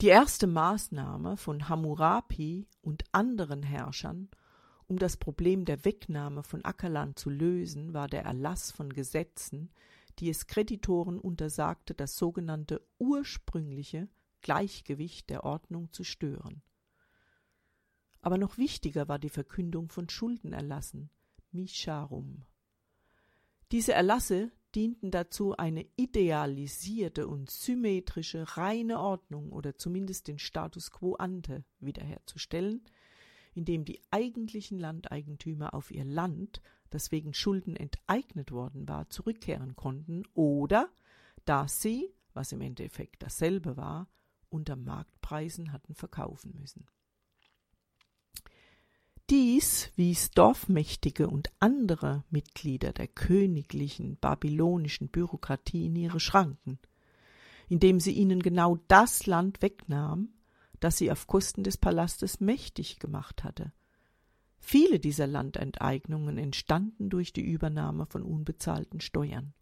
[0.00, 4.28] Die erste Maßnahme von Hammurapi und anderen Herrschern,
[4.86, 9.72] um das Problem der Wegnahme von Ackerland zu lösen, war der Erlass von Gesetzen,
[10.18, 14.08] die es Kreditoren untersagte, das sogenannte ursprüngliche
[14.40, 16.62] Gleichgewicht der Ordnung zu stören.
[18.20, 21.10] Aber noch wichtiger war die Verkündung von Schuldenerlassen,
[21.50, 22.44] Mischarum.
[23.70, 31.14] Diese Erlasse dienten dazu, eine idealisierte und symmetrische reine Ordnung oder zumindest den Status quo
[31.14, 32.82] ante wiederherzustellen,
[33.54, 40.24] indem die eigentlichen Landeigentümer auf ihr Land das wegen Schulden enteignet worden war, zurückkehren konnten
[40.34, 40.88] oder
[41.44, 44.08] dass sie, was im Endeffekt dasselbe war,
[44.50, 46.86] unter Marktpreisen hatten verkaufen müssen.
[49.30, 56.78] Dies wies Dorfmächtige und andere Mitglieder der königlichen babylonischen Bürokratie in ihre Schranken,
[57.68, 60.30] indem sie ihnen genau das Land wegnahm,
[60.80, 63.72] das sie auf Kosten des Palastes mächtig gemacht hatte,
[64.70, 69.54] Viele dieser Landenteignungen entstanden durch die Übernahme von unbezahlten Steuern.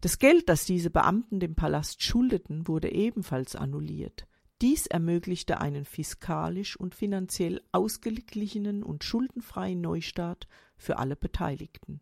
[0.00, 4.26] Das Geld, das diese Beamten dem Palast schuldeten, wurde ebenfalls annulliert.
[4.62, 12.00] Dies ermöglichte einen fiskalisch und finanziell ausgeglichenen und schuldenfreien Neustart für alle Beteiligten.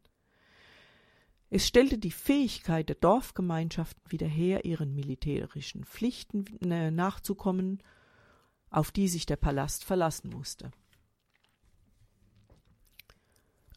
[1.51, 7.83] Es stellte die Fähigkeit der Dorfgemeinschaften wieder her, ihren militärischen Pflichten äh, nachzukommen,
[8.71, 10.71] auf die sich der Palast verlassen musste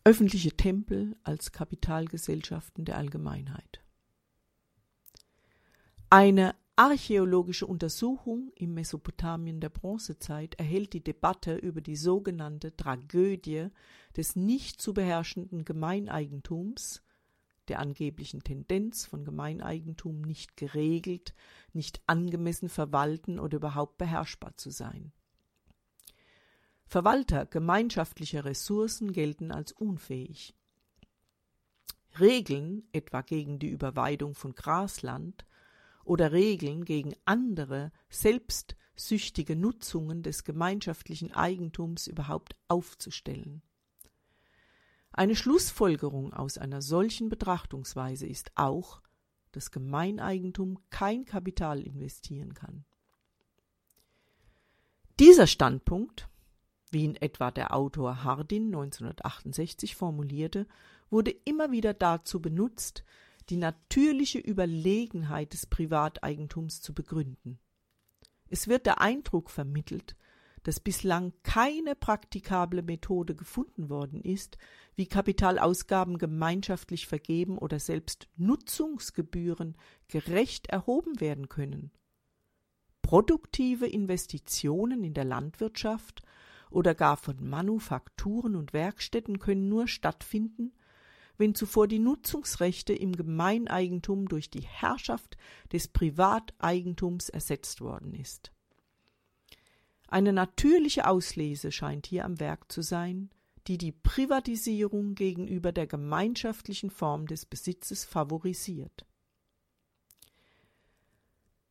[0.03, 3.83] öffentliche Tempel als Kapitalgesellschaften der Allgemeinheit.
[6.09, 13.67] Eine archäologische Untersuchung im Mesopotamien der Bronzezeit erhält die Debatte über die sogenannte Tragödie
[14.17, 17.03] des nicht zu beherrschenden Gemeineigentums,
[17.67, 21.35] der angeblichen Tendenz von Gemeineigentum nicht geregelt,
[21.73, 25.13] nicht angemessen verwalten oder überhaupt beherrschbar zu sein.
[26.91, 30.53] Verwalter gemeinschaftlicher Ressourcen gelten als unfähig.
[32.19, 35.45] Regeln, etwa gegen die Überweidung von Grasland,
[36.03, 43.61] oder Regeln gegen andere selbstsüchtige Nutzungen des gemeinschaftlichen Eigentums überhaupt aufzustellen.
[45.13, 49.01] Eine Schlussfolgerung aus einer solchen Betrachtungsweise ist auch,
[49.53, 52.83] dass Gemeineigentum kein Kapital investieren kann.
[55.21, 56.27] Dieser Standpunkt,
[56.91, 60.67] wie ihn etwa der Autor Hardin 1968 formulierte,
[61.09, 63.03] wurde immer wieder dazu benutzt,
[63.49, 67.59] die natürliche Überlegenheit des Privateigentums zu begründen.
[68.49, 70.15] Es wird der Eindruck vermittelt,
[70.63, 74.57] dass bislang keine praktikable Methode gefunden worden ist,
[74.95, 79.75] wie Kapitalausgaben gemeinschaftlich vergeben oder selbst Nutzungsgebühren
[80.07, 81.91] gerecht erhoben werden können.
[83.01, 86.21] Produktive Investitionen in der Landwirtschaft
[86.71, 90.73] oder gar von Manufakturen und Werkstätten können nur stattfinden,
[91.37, 95.37] wenn zuvor die Nutzungsrechte im Gemeineigentum durch die Herrschaft
[95.71, 98.51] des Privateigentums ersetzt worden ist.
[100.07, 103.29] Eine natürliche Auslese scheint hier am Werk zu sein,
[103.67, 109.05] die die Privatisierung gegenüber der gemeinschaftlichen Form des Besitzes favorisiert.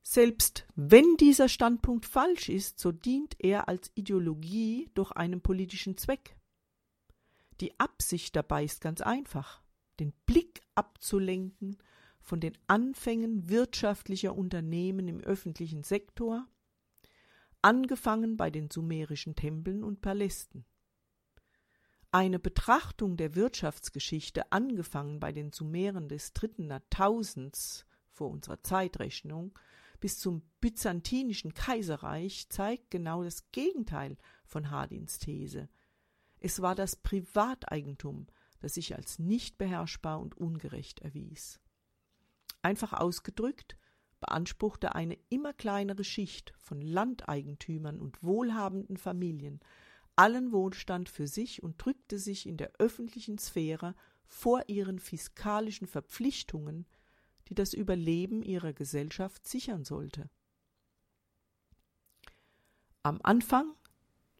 [0.03, 6.37] Selbst wenn dieser Standpunkt falsch ist, so dient er als Ideologie durch einen politischen Zweck.
[7.61, 9.63] Die Absicht dabei ist ganz einfach,
[9.99, 11.77] den Blick abzulenken
[12.21, 16.47] von den Anfängen wirtschaftlicher Unternehmen im öffentlichen Sektor,
[17.63, 20.65] angefangen bei den sumerischen Tempeln und Palästen.
[22.13, 29.57] Eine Betrachtung der Wirtschaftsgeschichte, angefangen bei den Sumeren des dritten Jahrtausends vor unserer Zeitrechnung
[30.01, 35.69] bis zum byzantinischen Kaiserreich, zeigt genau das Gegenteil von Hardins These–
[36.41, 38.27] es war das Privateigentum,
[38.61, 41.61] das sich als nicht beherrschbar und ungerecht erwies.
[42.63, 43.77] Einfach ausgedrückt
[44.21, 49.61] beanspruchte eine immer kleinere Schicht von Landeigentümern und wohlhabenden Familien
[50.17, 53.95] allen Wohlstand für sich und drückte sich in der öffentlichen Sphäre
[54.27, 56.87] vor ihren fiskalischen Verpflichtungen,
[57.51, 60.31] die das Überleben ihrer Gesellschaft sichern sollte.
[63.03, 63.75] Am Anfang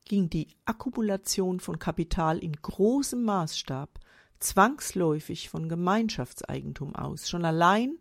[0.05, 3.99] ging die Akkumulation von Kapital in großem Maßstab
[4.39, 7.99] zwangsläufig von Gemeinschaftseigentum aus, schon allein,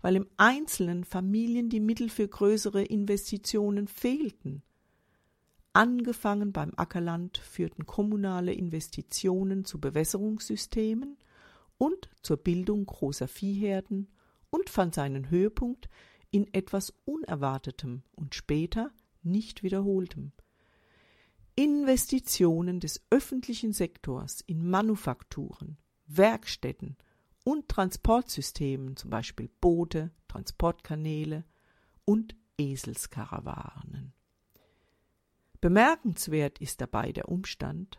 [0.00, 4.62] weil im Einzelnen Familien die Mittel für größere Investitionen fehlten.
[5.72, 11.16] Angefangen beim Ackerland führten kommunale Investitionen zu Bewässerungssystemen
[11.78, 14.08] und zur Bildung großer Viehherden
[14.50, 15.88] und fand seinen Höhepunkt
[16.30, 20.32] in etwas Unerwartetem und später nicht wiederholtem,
[21.54, 26.96] Investitionen des öffentlichen Sektors in Manufakturen, Werkstätten
[27.44, 31.44] und Transportsystemen, zum Beispiel Boote, Transportkanäle
[32.04, 34.12] und Eselskarawanen.
[35.60, 37.98] Bemerkenswert ist dabei der Umstand,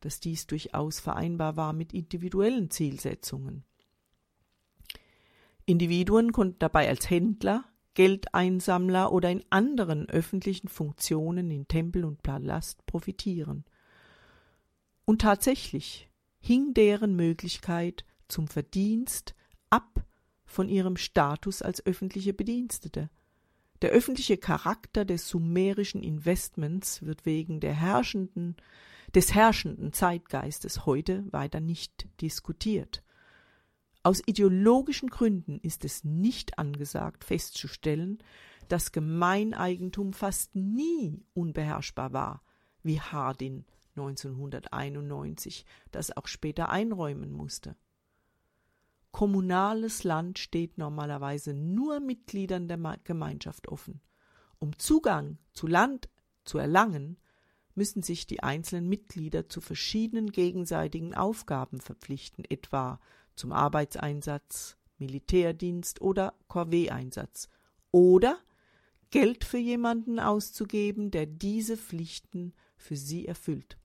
[0.00, 3.64] dass dies durchaus vereinbar war mit individuellen Zielsetzungen.
[5.64, 12.84] Individuen konnten dabei als Händler, Geldeinsammler oder in anderen öffentlichen Funktionen in Tempel und Palast
[12.86, 13.64] profitieren.
[15.04, 16.08] Und tatsächlich
[16.40, 19.34] hing deren Möglichkeit zum Verdienst
[19.70, 20.04] ab
[20.44, 23.10] von ihrem Status als öffentliche Bedienstete.
[23.82, 28.56] Der öffentliche Charakter des sumerischen Investments wird wegen herrschenden,
[29.14, 33.02] des herrschenden Zeitgeistes heute weiter nicht diskutiert.
[34.04, 38.18] Aus ideologischen Gründen ist es nicht angesagt festzustellen,
[38.68, 42.42] dass Gemeineigentum fast nie unbeherrschbar war,
[42.82, 43.64] wie Hardin
[43.96, 47.76] 1991 das auch später einräumen musste.
[49.12, 54.00] Kommunales Land steht normalerweise nur Mitgliedern der Gemeinschaft offen.
[54.58, 56.08] Um Zugang zu Land
[56.44, 57.18] zu erlangen,
[57.74, 63.00] müssen sich die einzelnen Mitglieder zu verschiedenen gegenseitigen Aufgaben verpflichten, etwa
[63.34, 67.48] zum Arbeitseinsatz, Militärdienst oder Corvée-Einsatz
[67.90, 68.38] oder
[69.10, 73.76] Geld für jemanden auszugeben, der diese Pflichten für sie erfüllt.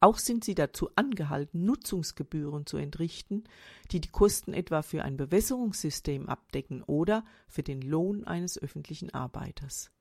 [0.00, 3.44] Auch sind sie dazu angehalten, Nutzungsgebühren zu entrichten,
[3.92, 9.92] die die Kosten etwa für ein Bewässerungssystem abdecken oder für den Lohn eines öffentlichen Arbeiters.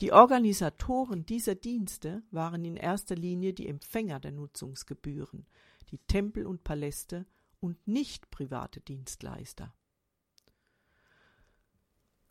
[0.00, 5.46] Die Organisatoren dieser Dienste waren in erster Linie die Empfänger der Nutzungsgebühren,
[5.90, 7.26] die Tempel und Paläste
[7.60, 9.74] und nicht private Dienstleister.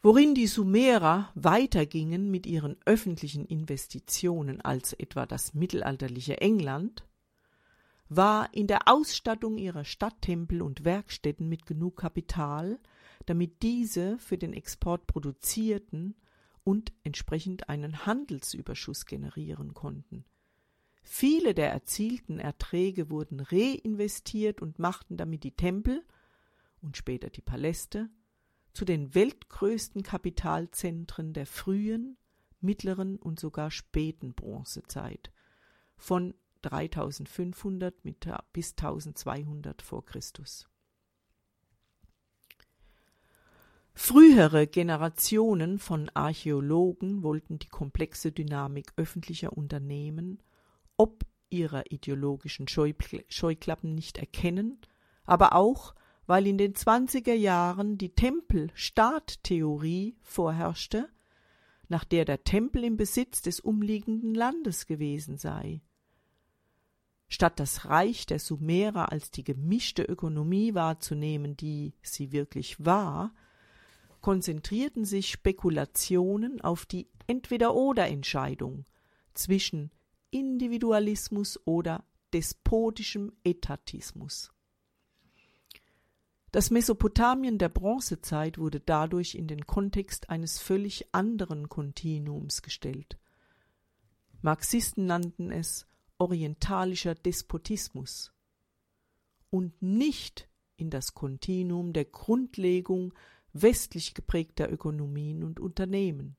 [0.02, 7.06] Worin die Sumerer weitergingen mit ihren öffentlichen Investitionen als etwa das mittelalterliche England,
[8.08, 12.80] war in der Ausstattung ihrer Stadttempel und Werkstätten mit genug Kapital,
[13.28, 16.16] damit diese für den Export produzierten
[16.70, 20.24] und entsprechend einen Handelsüberschuss generieren konnten.
[21.02, 26.06] Viele der erzielten Erträge wurden reinvestiert und machten damit die Tempel
[26.80, 28.12] und später die Paläste
[28.74, 32.18] zu den weltgrößten Kapitalzentren der frühen,
[32.62, 35.32] mittleren und sogar späten Bronzezeit
[35.98, 37.96] von 3500
[38.54, 40.70] bis 1200 vor Christus.
[44.02, 50.42] Frühere Generationen von Archäologen wollten die komplexe Dynamik öffentlicher Unternehmen
[50.96, 54.80] ob ihrer ideologischen Scheuklappen nicht erkennen,
[55.26, 55.96] aber auch
[56.26, 61.10] weil in den 20er Jahren die Tempel-Staat-Theorie vorherrschte,
[61.90, 65.82] nach der der Tempel im Besitz des umliegenden Landes gewesen sei.
[67.28, 73.34] Statt das Reich der Sumerer als die gemischte Ökonomie wahrzunehmen, die sie wirklich war,
[74.22, 78.86] konzentrierten sich Spekulationen auf die Entweder-oder-Entscheidung
[79.34, 79.92] zwischen
[80.32, 82.04] Individualismus oder
[82.34, 84.52] despotischem Etatismus.
[86.52, 93.20] Das Mesopotamien der Bronzezeit wurde dadurch in den Kontext eines völlig anderen Kontinuums gestellt.
[94.42, 95.86] Marxisten nannten es
[96.18, 98.34] orientalischer Despotismus
[99.52, 103.14] und nicht in das Kontinuum der Grundlegung
[103.54, 106.36] westlich geprägter Ökonomien und Unternehmen.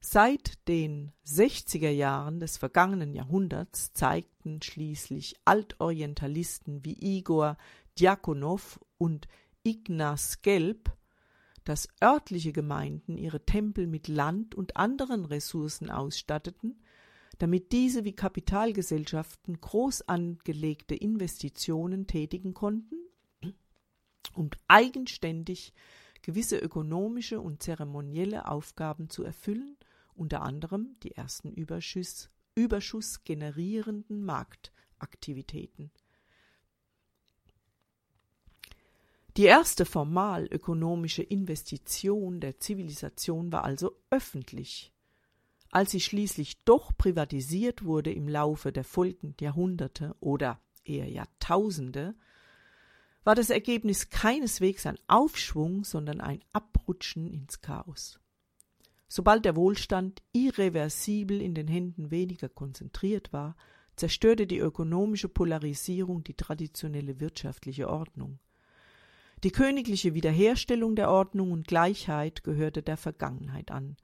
[0.00, 7.58] Seit den 60er Jahren des vergangenen Jahrhunderts zeigten schließlich Altorientalisten wie Igor
[7.98, 9.28] Djakonow und
[9.62, 10.96] Ignaz Gelb,
[11.64, 16.82] dass örtliche Gemeinden ihre Tempel mit Land und anderen Ressourcen ausstatteten,
[17.36, 23.09] damit diese wie Kapitalgesellschaften groß angelegte Investitionen tätigen konnten
[24.34, 25.72] und eigenständig
[26.22, 29.76] gewisse ökonomische und zeremonielle Aufgaben zu erfüllen,
[30.14, 35.90] unter anderem die ersten Überschuss, Überschuss generierenden Marktaktivitäten.
[39.36, 44.92] Die erste formal ökonomische Investition der Zivilisation war also öffentlich.
[45.70, 52.16] Als sie schließlich doch privatisiert wurde im Laufe der folgenden Jahrhunderte oder eher Jahrtausende,
[53.24, 58.18] war das Ergebnis keineswegs ein Aufschwung, sondern ein Abrutschen ins Chaos.
[59.08, 63.56] Sobald der Wohlstand irreversibel in den Händen weniger konzentriert war,
[63.96, 68.38] zerstörte die ökonomische Polarisierung die traditionelle wirtschaftliche Ordnung.
[69.42, 73.96] Die königliche Wiederherstellung der Ordnung und Gleichheit gehörte der Vergangenheit an.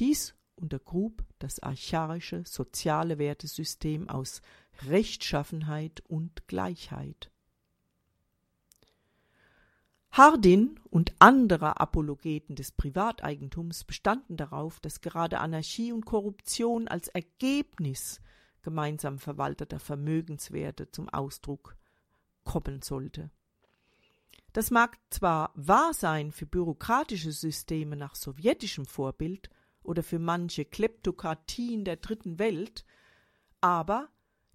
[0.00, 4.40] Dies untergrub das archaische soziale Wertesystem aus
[4.86, 7.31] Rechtschaffenheit und Gleichheit.
[10.12, 18.20] Hardin und andere Apologeten des Privateigentums bestanden darauf, dass gerade Anarchie und Korruption als Ergebnis
[18.60, 21.76] gemeinsam verwalteter Vermögenswerte zum Ausdruck
[22.44, 23.30] kommen sollte.
[24.52, 29.48] Das mag zwar wahr sein für bürokratische Systeme nach sowjetischem Vorbild
[29.82, 32.84] oder für manche Kleptokratien der dritten Welt,
[33.62, 34.10] aber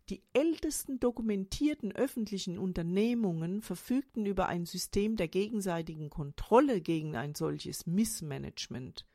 [0.09, 7.85] die ältesten dokumentierten öffentlichen Unternehmungen verfügten über ein System der gegenseitigen Kontrolle gegen ein solches
[7.85, 9.05] Missmanagement.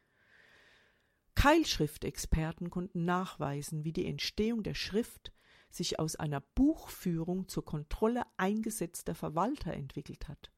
[1.34, 5.32] Keilschriftexperten konnten nachweisen, wie die Entstehung der Schrift
[5.70, 10.53] sich aus einer Buchführung zur Kontrolle eingesetzter Verwalter entwickelt hat.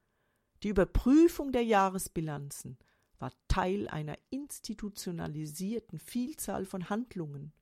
[0.64, 2.78] Die Überprüfung der Jahresbilanzen
[3.18, 7.52] war Teil einer institutionalisierten Vielzahl von Handlungen.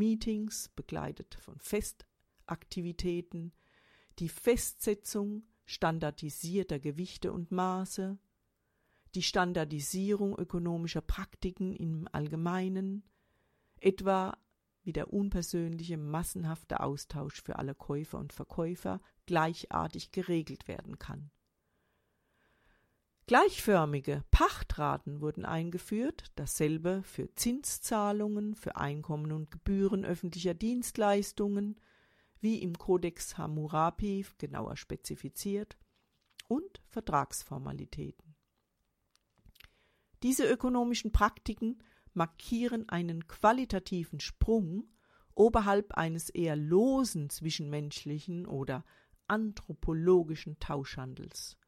[0.00, 3.52] Meetings, begleitet von Festaktivitäten,
[4.18, 8.18] die Festsetzung standardisierter Gewichte und Maße,
[9.14, 13.04] die Standardisierung ökonomischer Praktiken im Allgemeinen,
[13.78, 14.38] etwa
[14.84, 21.30] wie der unpersönliche, massenhafte Austausch für alle Käufer und Verkäufer gleichartig geregelt werden kann.
[23.30, 31.78] Gleichförmige Pachtraten wurden eingeführt, dasselbe für Zinszahlungen, für Einkommen und Gebühren öffentlicher Dienstleistungen,
[32.40, 35.78] wie im Kodex Hammurapi genauer spezifiziert,
[36.48, 38.34] und Vertragsformalitäten.
[40.24, 44.88] Diese ökonomischen Praktiken markieren einen qualitativen Sprung
[45.36, 48.84] oberhalb eines eher losen zwischenmenschlichen oder
[49.28, 51.59] anthropologischen Tauschhandels.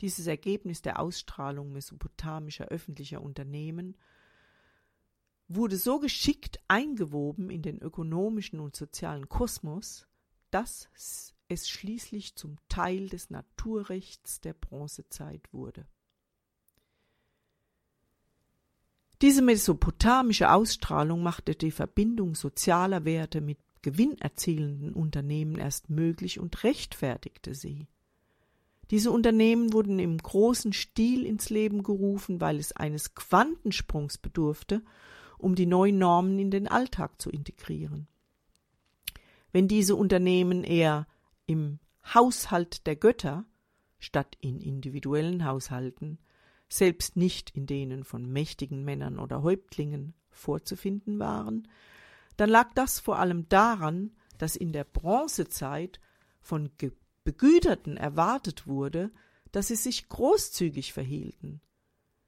[0.00, 3.96] Dieses Ergebnis der Ausstrahlung mesopotamischer öffentlicher Unternehmen
[5.48, 10.06] wurde so geschickt eingewoben in den ökonomischen und sozialen Kosmos,
[10.50, 10.88] dass
[11.48, 15.86] es schließlich zum Teil des Naturrechts der Bronzezeit wurde.
[19.22, 27.54] Diese mesopotamische Ausstrahlung machte die Verbindung sozialer Werte mit gewinnerzielenden Unternehmen erst möglich und rechtfertigte
[27.54, 27.86] sie.
[28.90, 34.82] Diese Unternehmen wurden im großen Stil ins Leben gerufen, weil es eines Quantensprungs bedurfte,
[35.38, 38.08] um die neuen Normen in den Alltag zu integrieren.
[39.52, 41.06] Wenn diese Unternehmen eher
[41.46, 41.78] im
[42.12, 43.44] Haushalt der Götter
[43.98, 46.18] statt in individuellen Haushalten,
[46.68, 51.68] selbst nicht in denen von mächtigen Männern oder Häuptlingen vorzufinden waren,
[52.36, 56.00] dann lag das vor allem daran, dass in der Bronzezeit
[56.40, 56.76] von
[57.24, 59.10] Begüterten erwartet wurde,
[59.50, 61.60] dass sie sich großzügig verhielten.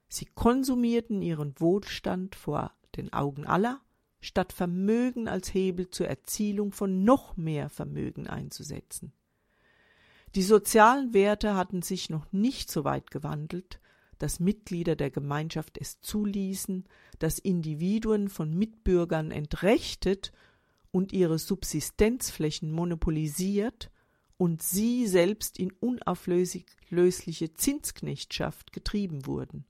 [0.08, 3.80] Sie konsumierten ihren Wohlstand vor den Augen aller,
[4.20, 9.12] statt Vermögen als Hebel zur Erzielung von noch mehr Vermögen einzusetzen.
[10.34, 13.80] Die sozialen Werte hatten sich noch nicht so weit gewandelt,
[14.18, 16.84] dass Mitglieder der Gemeinschaft es zuließen,
[17.18, 20.32] dass Individuen von Mitbürgern entrechtet
[20.90, 23.90] und ihre Subsistenzflächen monopolisiert
[24.38, 29.64] und sie selbst in unauflösliche Zinsknechtschaft getrieben wurden.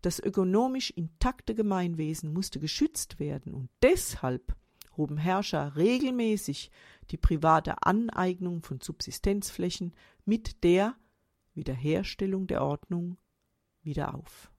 [0.00, 4.56] Das ökonomisch intakte Gemeinwesen musste geschützt werden und deshalb
[4.96, 6.70] hoben Herrscher regelmäßig
[7.10, 9.94] die private Aneignung von Subsistenzflächen
[10.24, 10.96] mit der
[11.54, 13.16] Wiederherstellung der Ordnung
[13.82, 14.50] wieder auf.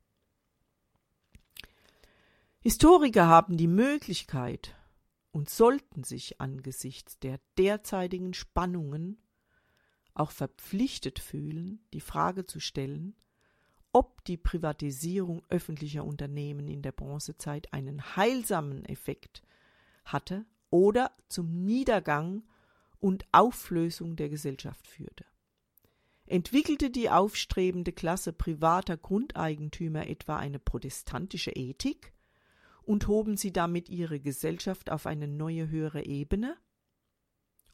[2.61, 4.75] Historiker haben die Möglichkeit,
[5.33, 9.17] und sollten sich angesichts der derzeitigen Spannungen
[10.13, 13.15] auch verpflichtet fühlen, die Frage zu stellen,
[13.91, 19.41] ob die Privatisierung öffentlicher Unternehmen in der Bronzezeit einen heilsamen Effekt
[20.05, 22.43] hatte oder zum Niedergang
[22.99, 25.25] und Auflösung der Gesellschaft führte.
[26.25, 32.12] Entwickelte die aufstrebende Klasse privater Grundeigentümer etwa eine protestantische Ethik,
[32.85, 36.57] und hoben sie damit ihre Gesellschaft auf eine neue höhere Ebene?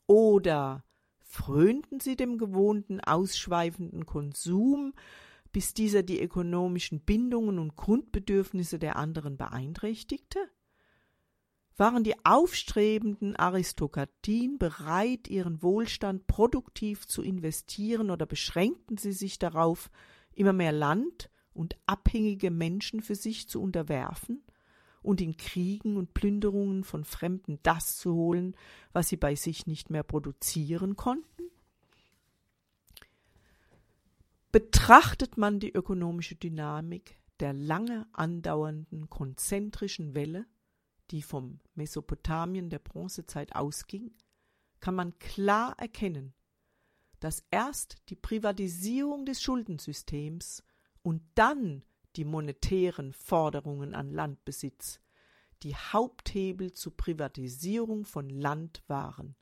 [0.08, 0.84] Oder
[1.20, 4.94] frönten sie dem gewohnten ausschweifenden Konsum,
[5.52, 10.40] bis dieser die ökonomischen Bindungen und Grundbedürfnisse der anderen beeinträchtigte?
[11.78, 19.90] Waren die aufstrebenden Aristokratien bereit, ihren Wohlstand produktiv zu investieren oder beschränkten sie sich darauf,
[20.34, 24.44] immer mehr Land und abhängige Menschen für sich zu unterwerfen?
[25.02, 28.56] Und in Kriegen und Plünderungen von Fremden das zu holen,
[28.92, 31.44] was sie bei sich nicht mehr produzieren konnten?
[34.52, 40.46] Betrachtet man die ökonomische Dynamik der lange andauernden konzentrischen Welle,
[41.12, 44.12] die vom Mesopotamien der Bronzezeit ausging,
[44.80, 46.34] kann man klar erkennen,
[47.20, 50.64] dass erst die Privatisierung des Schuldensystems
[51.02, 51.84] und dann
[52.16, 55.00] die monetären Forderungen an Landbesitz,
[55.64, 59.36] die Haupthebel zur Privatisierung von Land waren.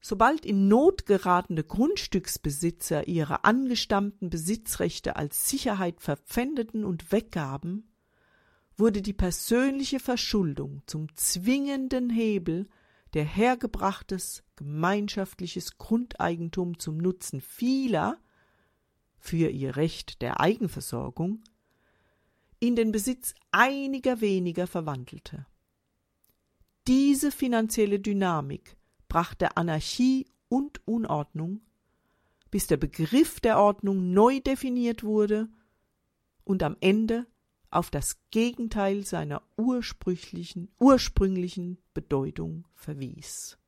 [0.00, 7.92] Sobald in Not geratene Grundstücksbesitzer ihre angestammten Besitzrechte als Sicherheit verpfändeten und weggaben,
[8.76, 12.68] wurde die persönliche Verschuldung zum zwingenden Hebel,
[13.14, 18.20] der hergebrachtes gemeinschaftliches Grundeigentum zum Nutzen vieler
[19.18, 21.42] für ihr Recht der Eigenversorgung
[22.60, 25.46] in den Besitz einiger weniger verwandelte.
[26.86, 28.76] Diese finanzielle Dynamik
[29.08, 31.60] brachte Anarchie und Unordnung,
[32.50, 35.48] bis der Begriff der Ordnung neu definiert wurde
[36.44, 37.26] und am Ende
[37.70, 43.58] auf das Gegenteil seiner ursprünglichen, ursprünglichen Bedeutung verwies.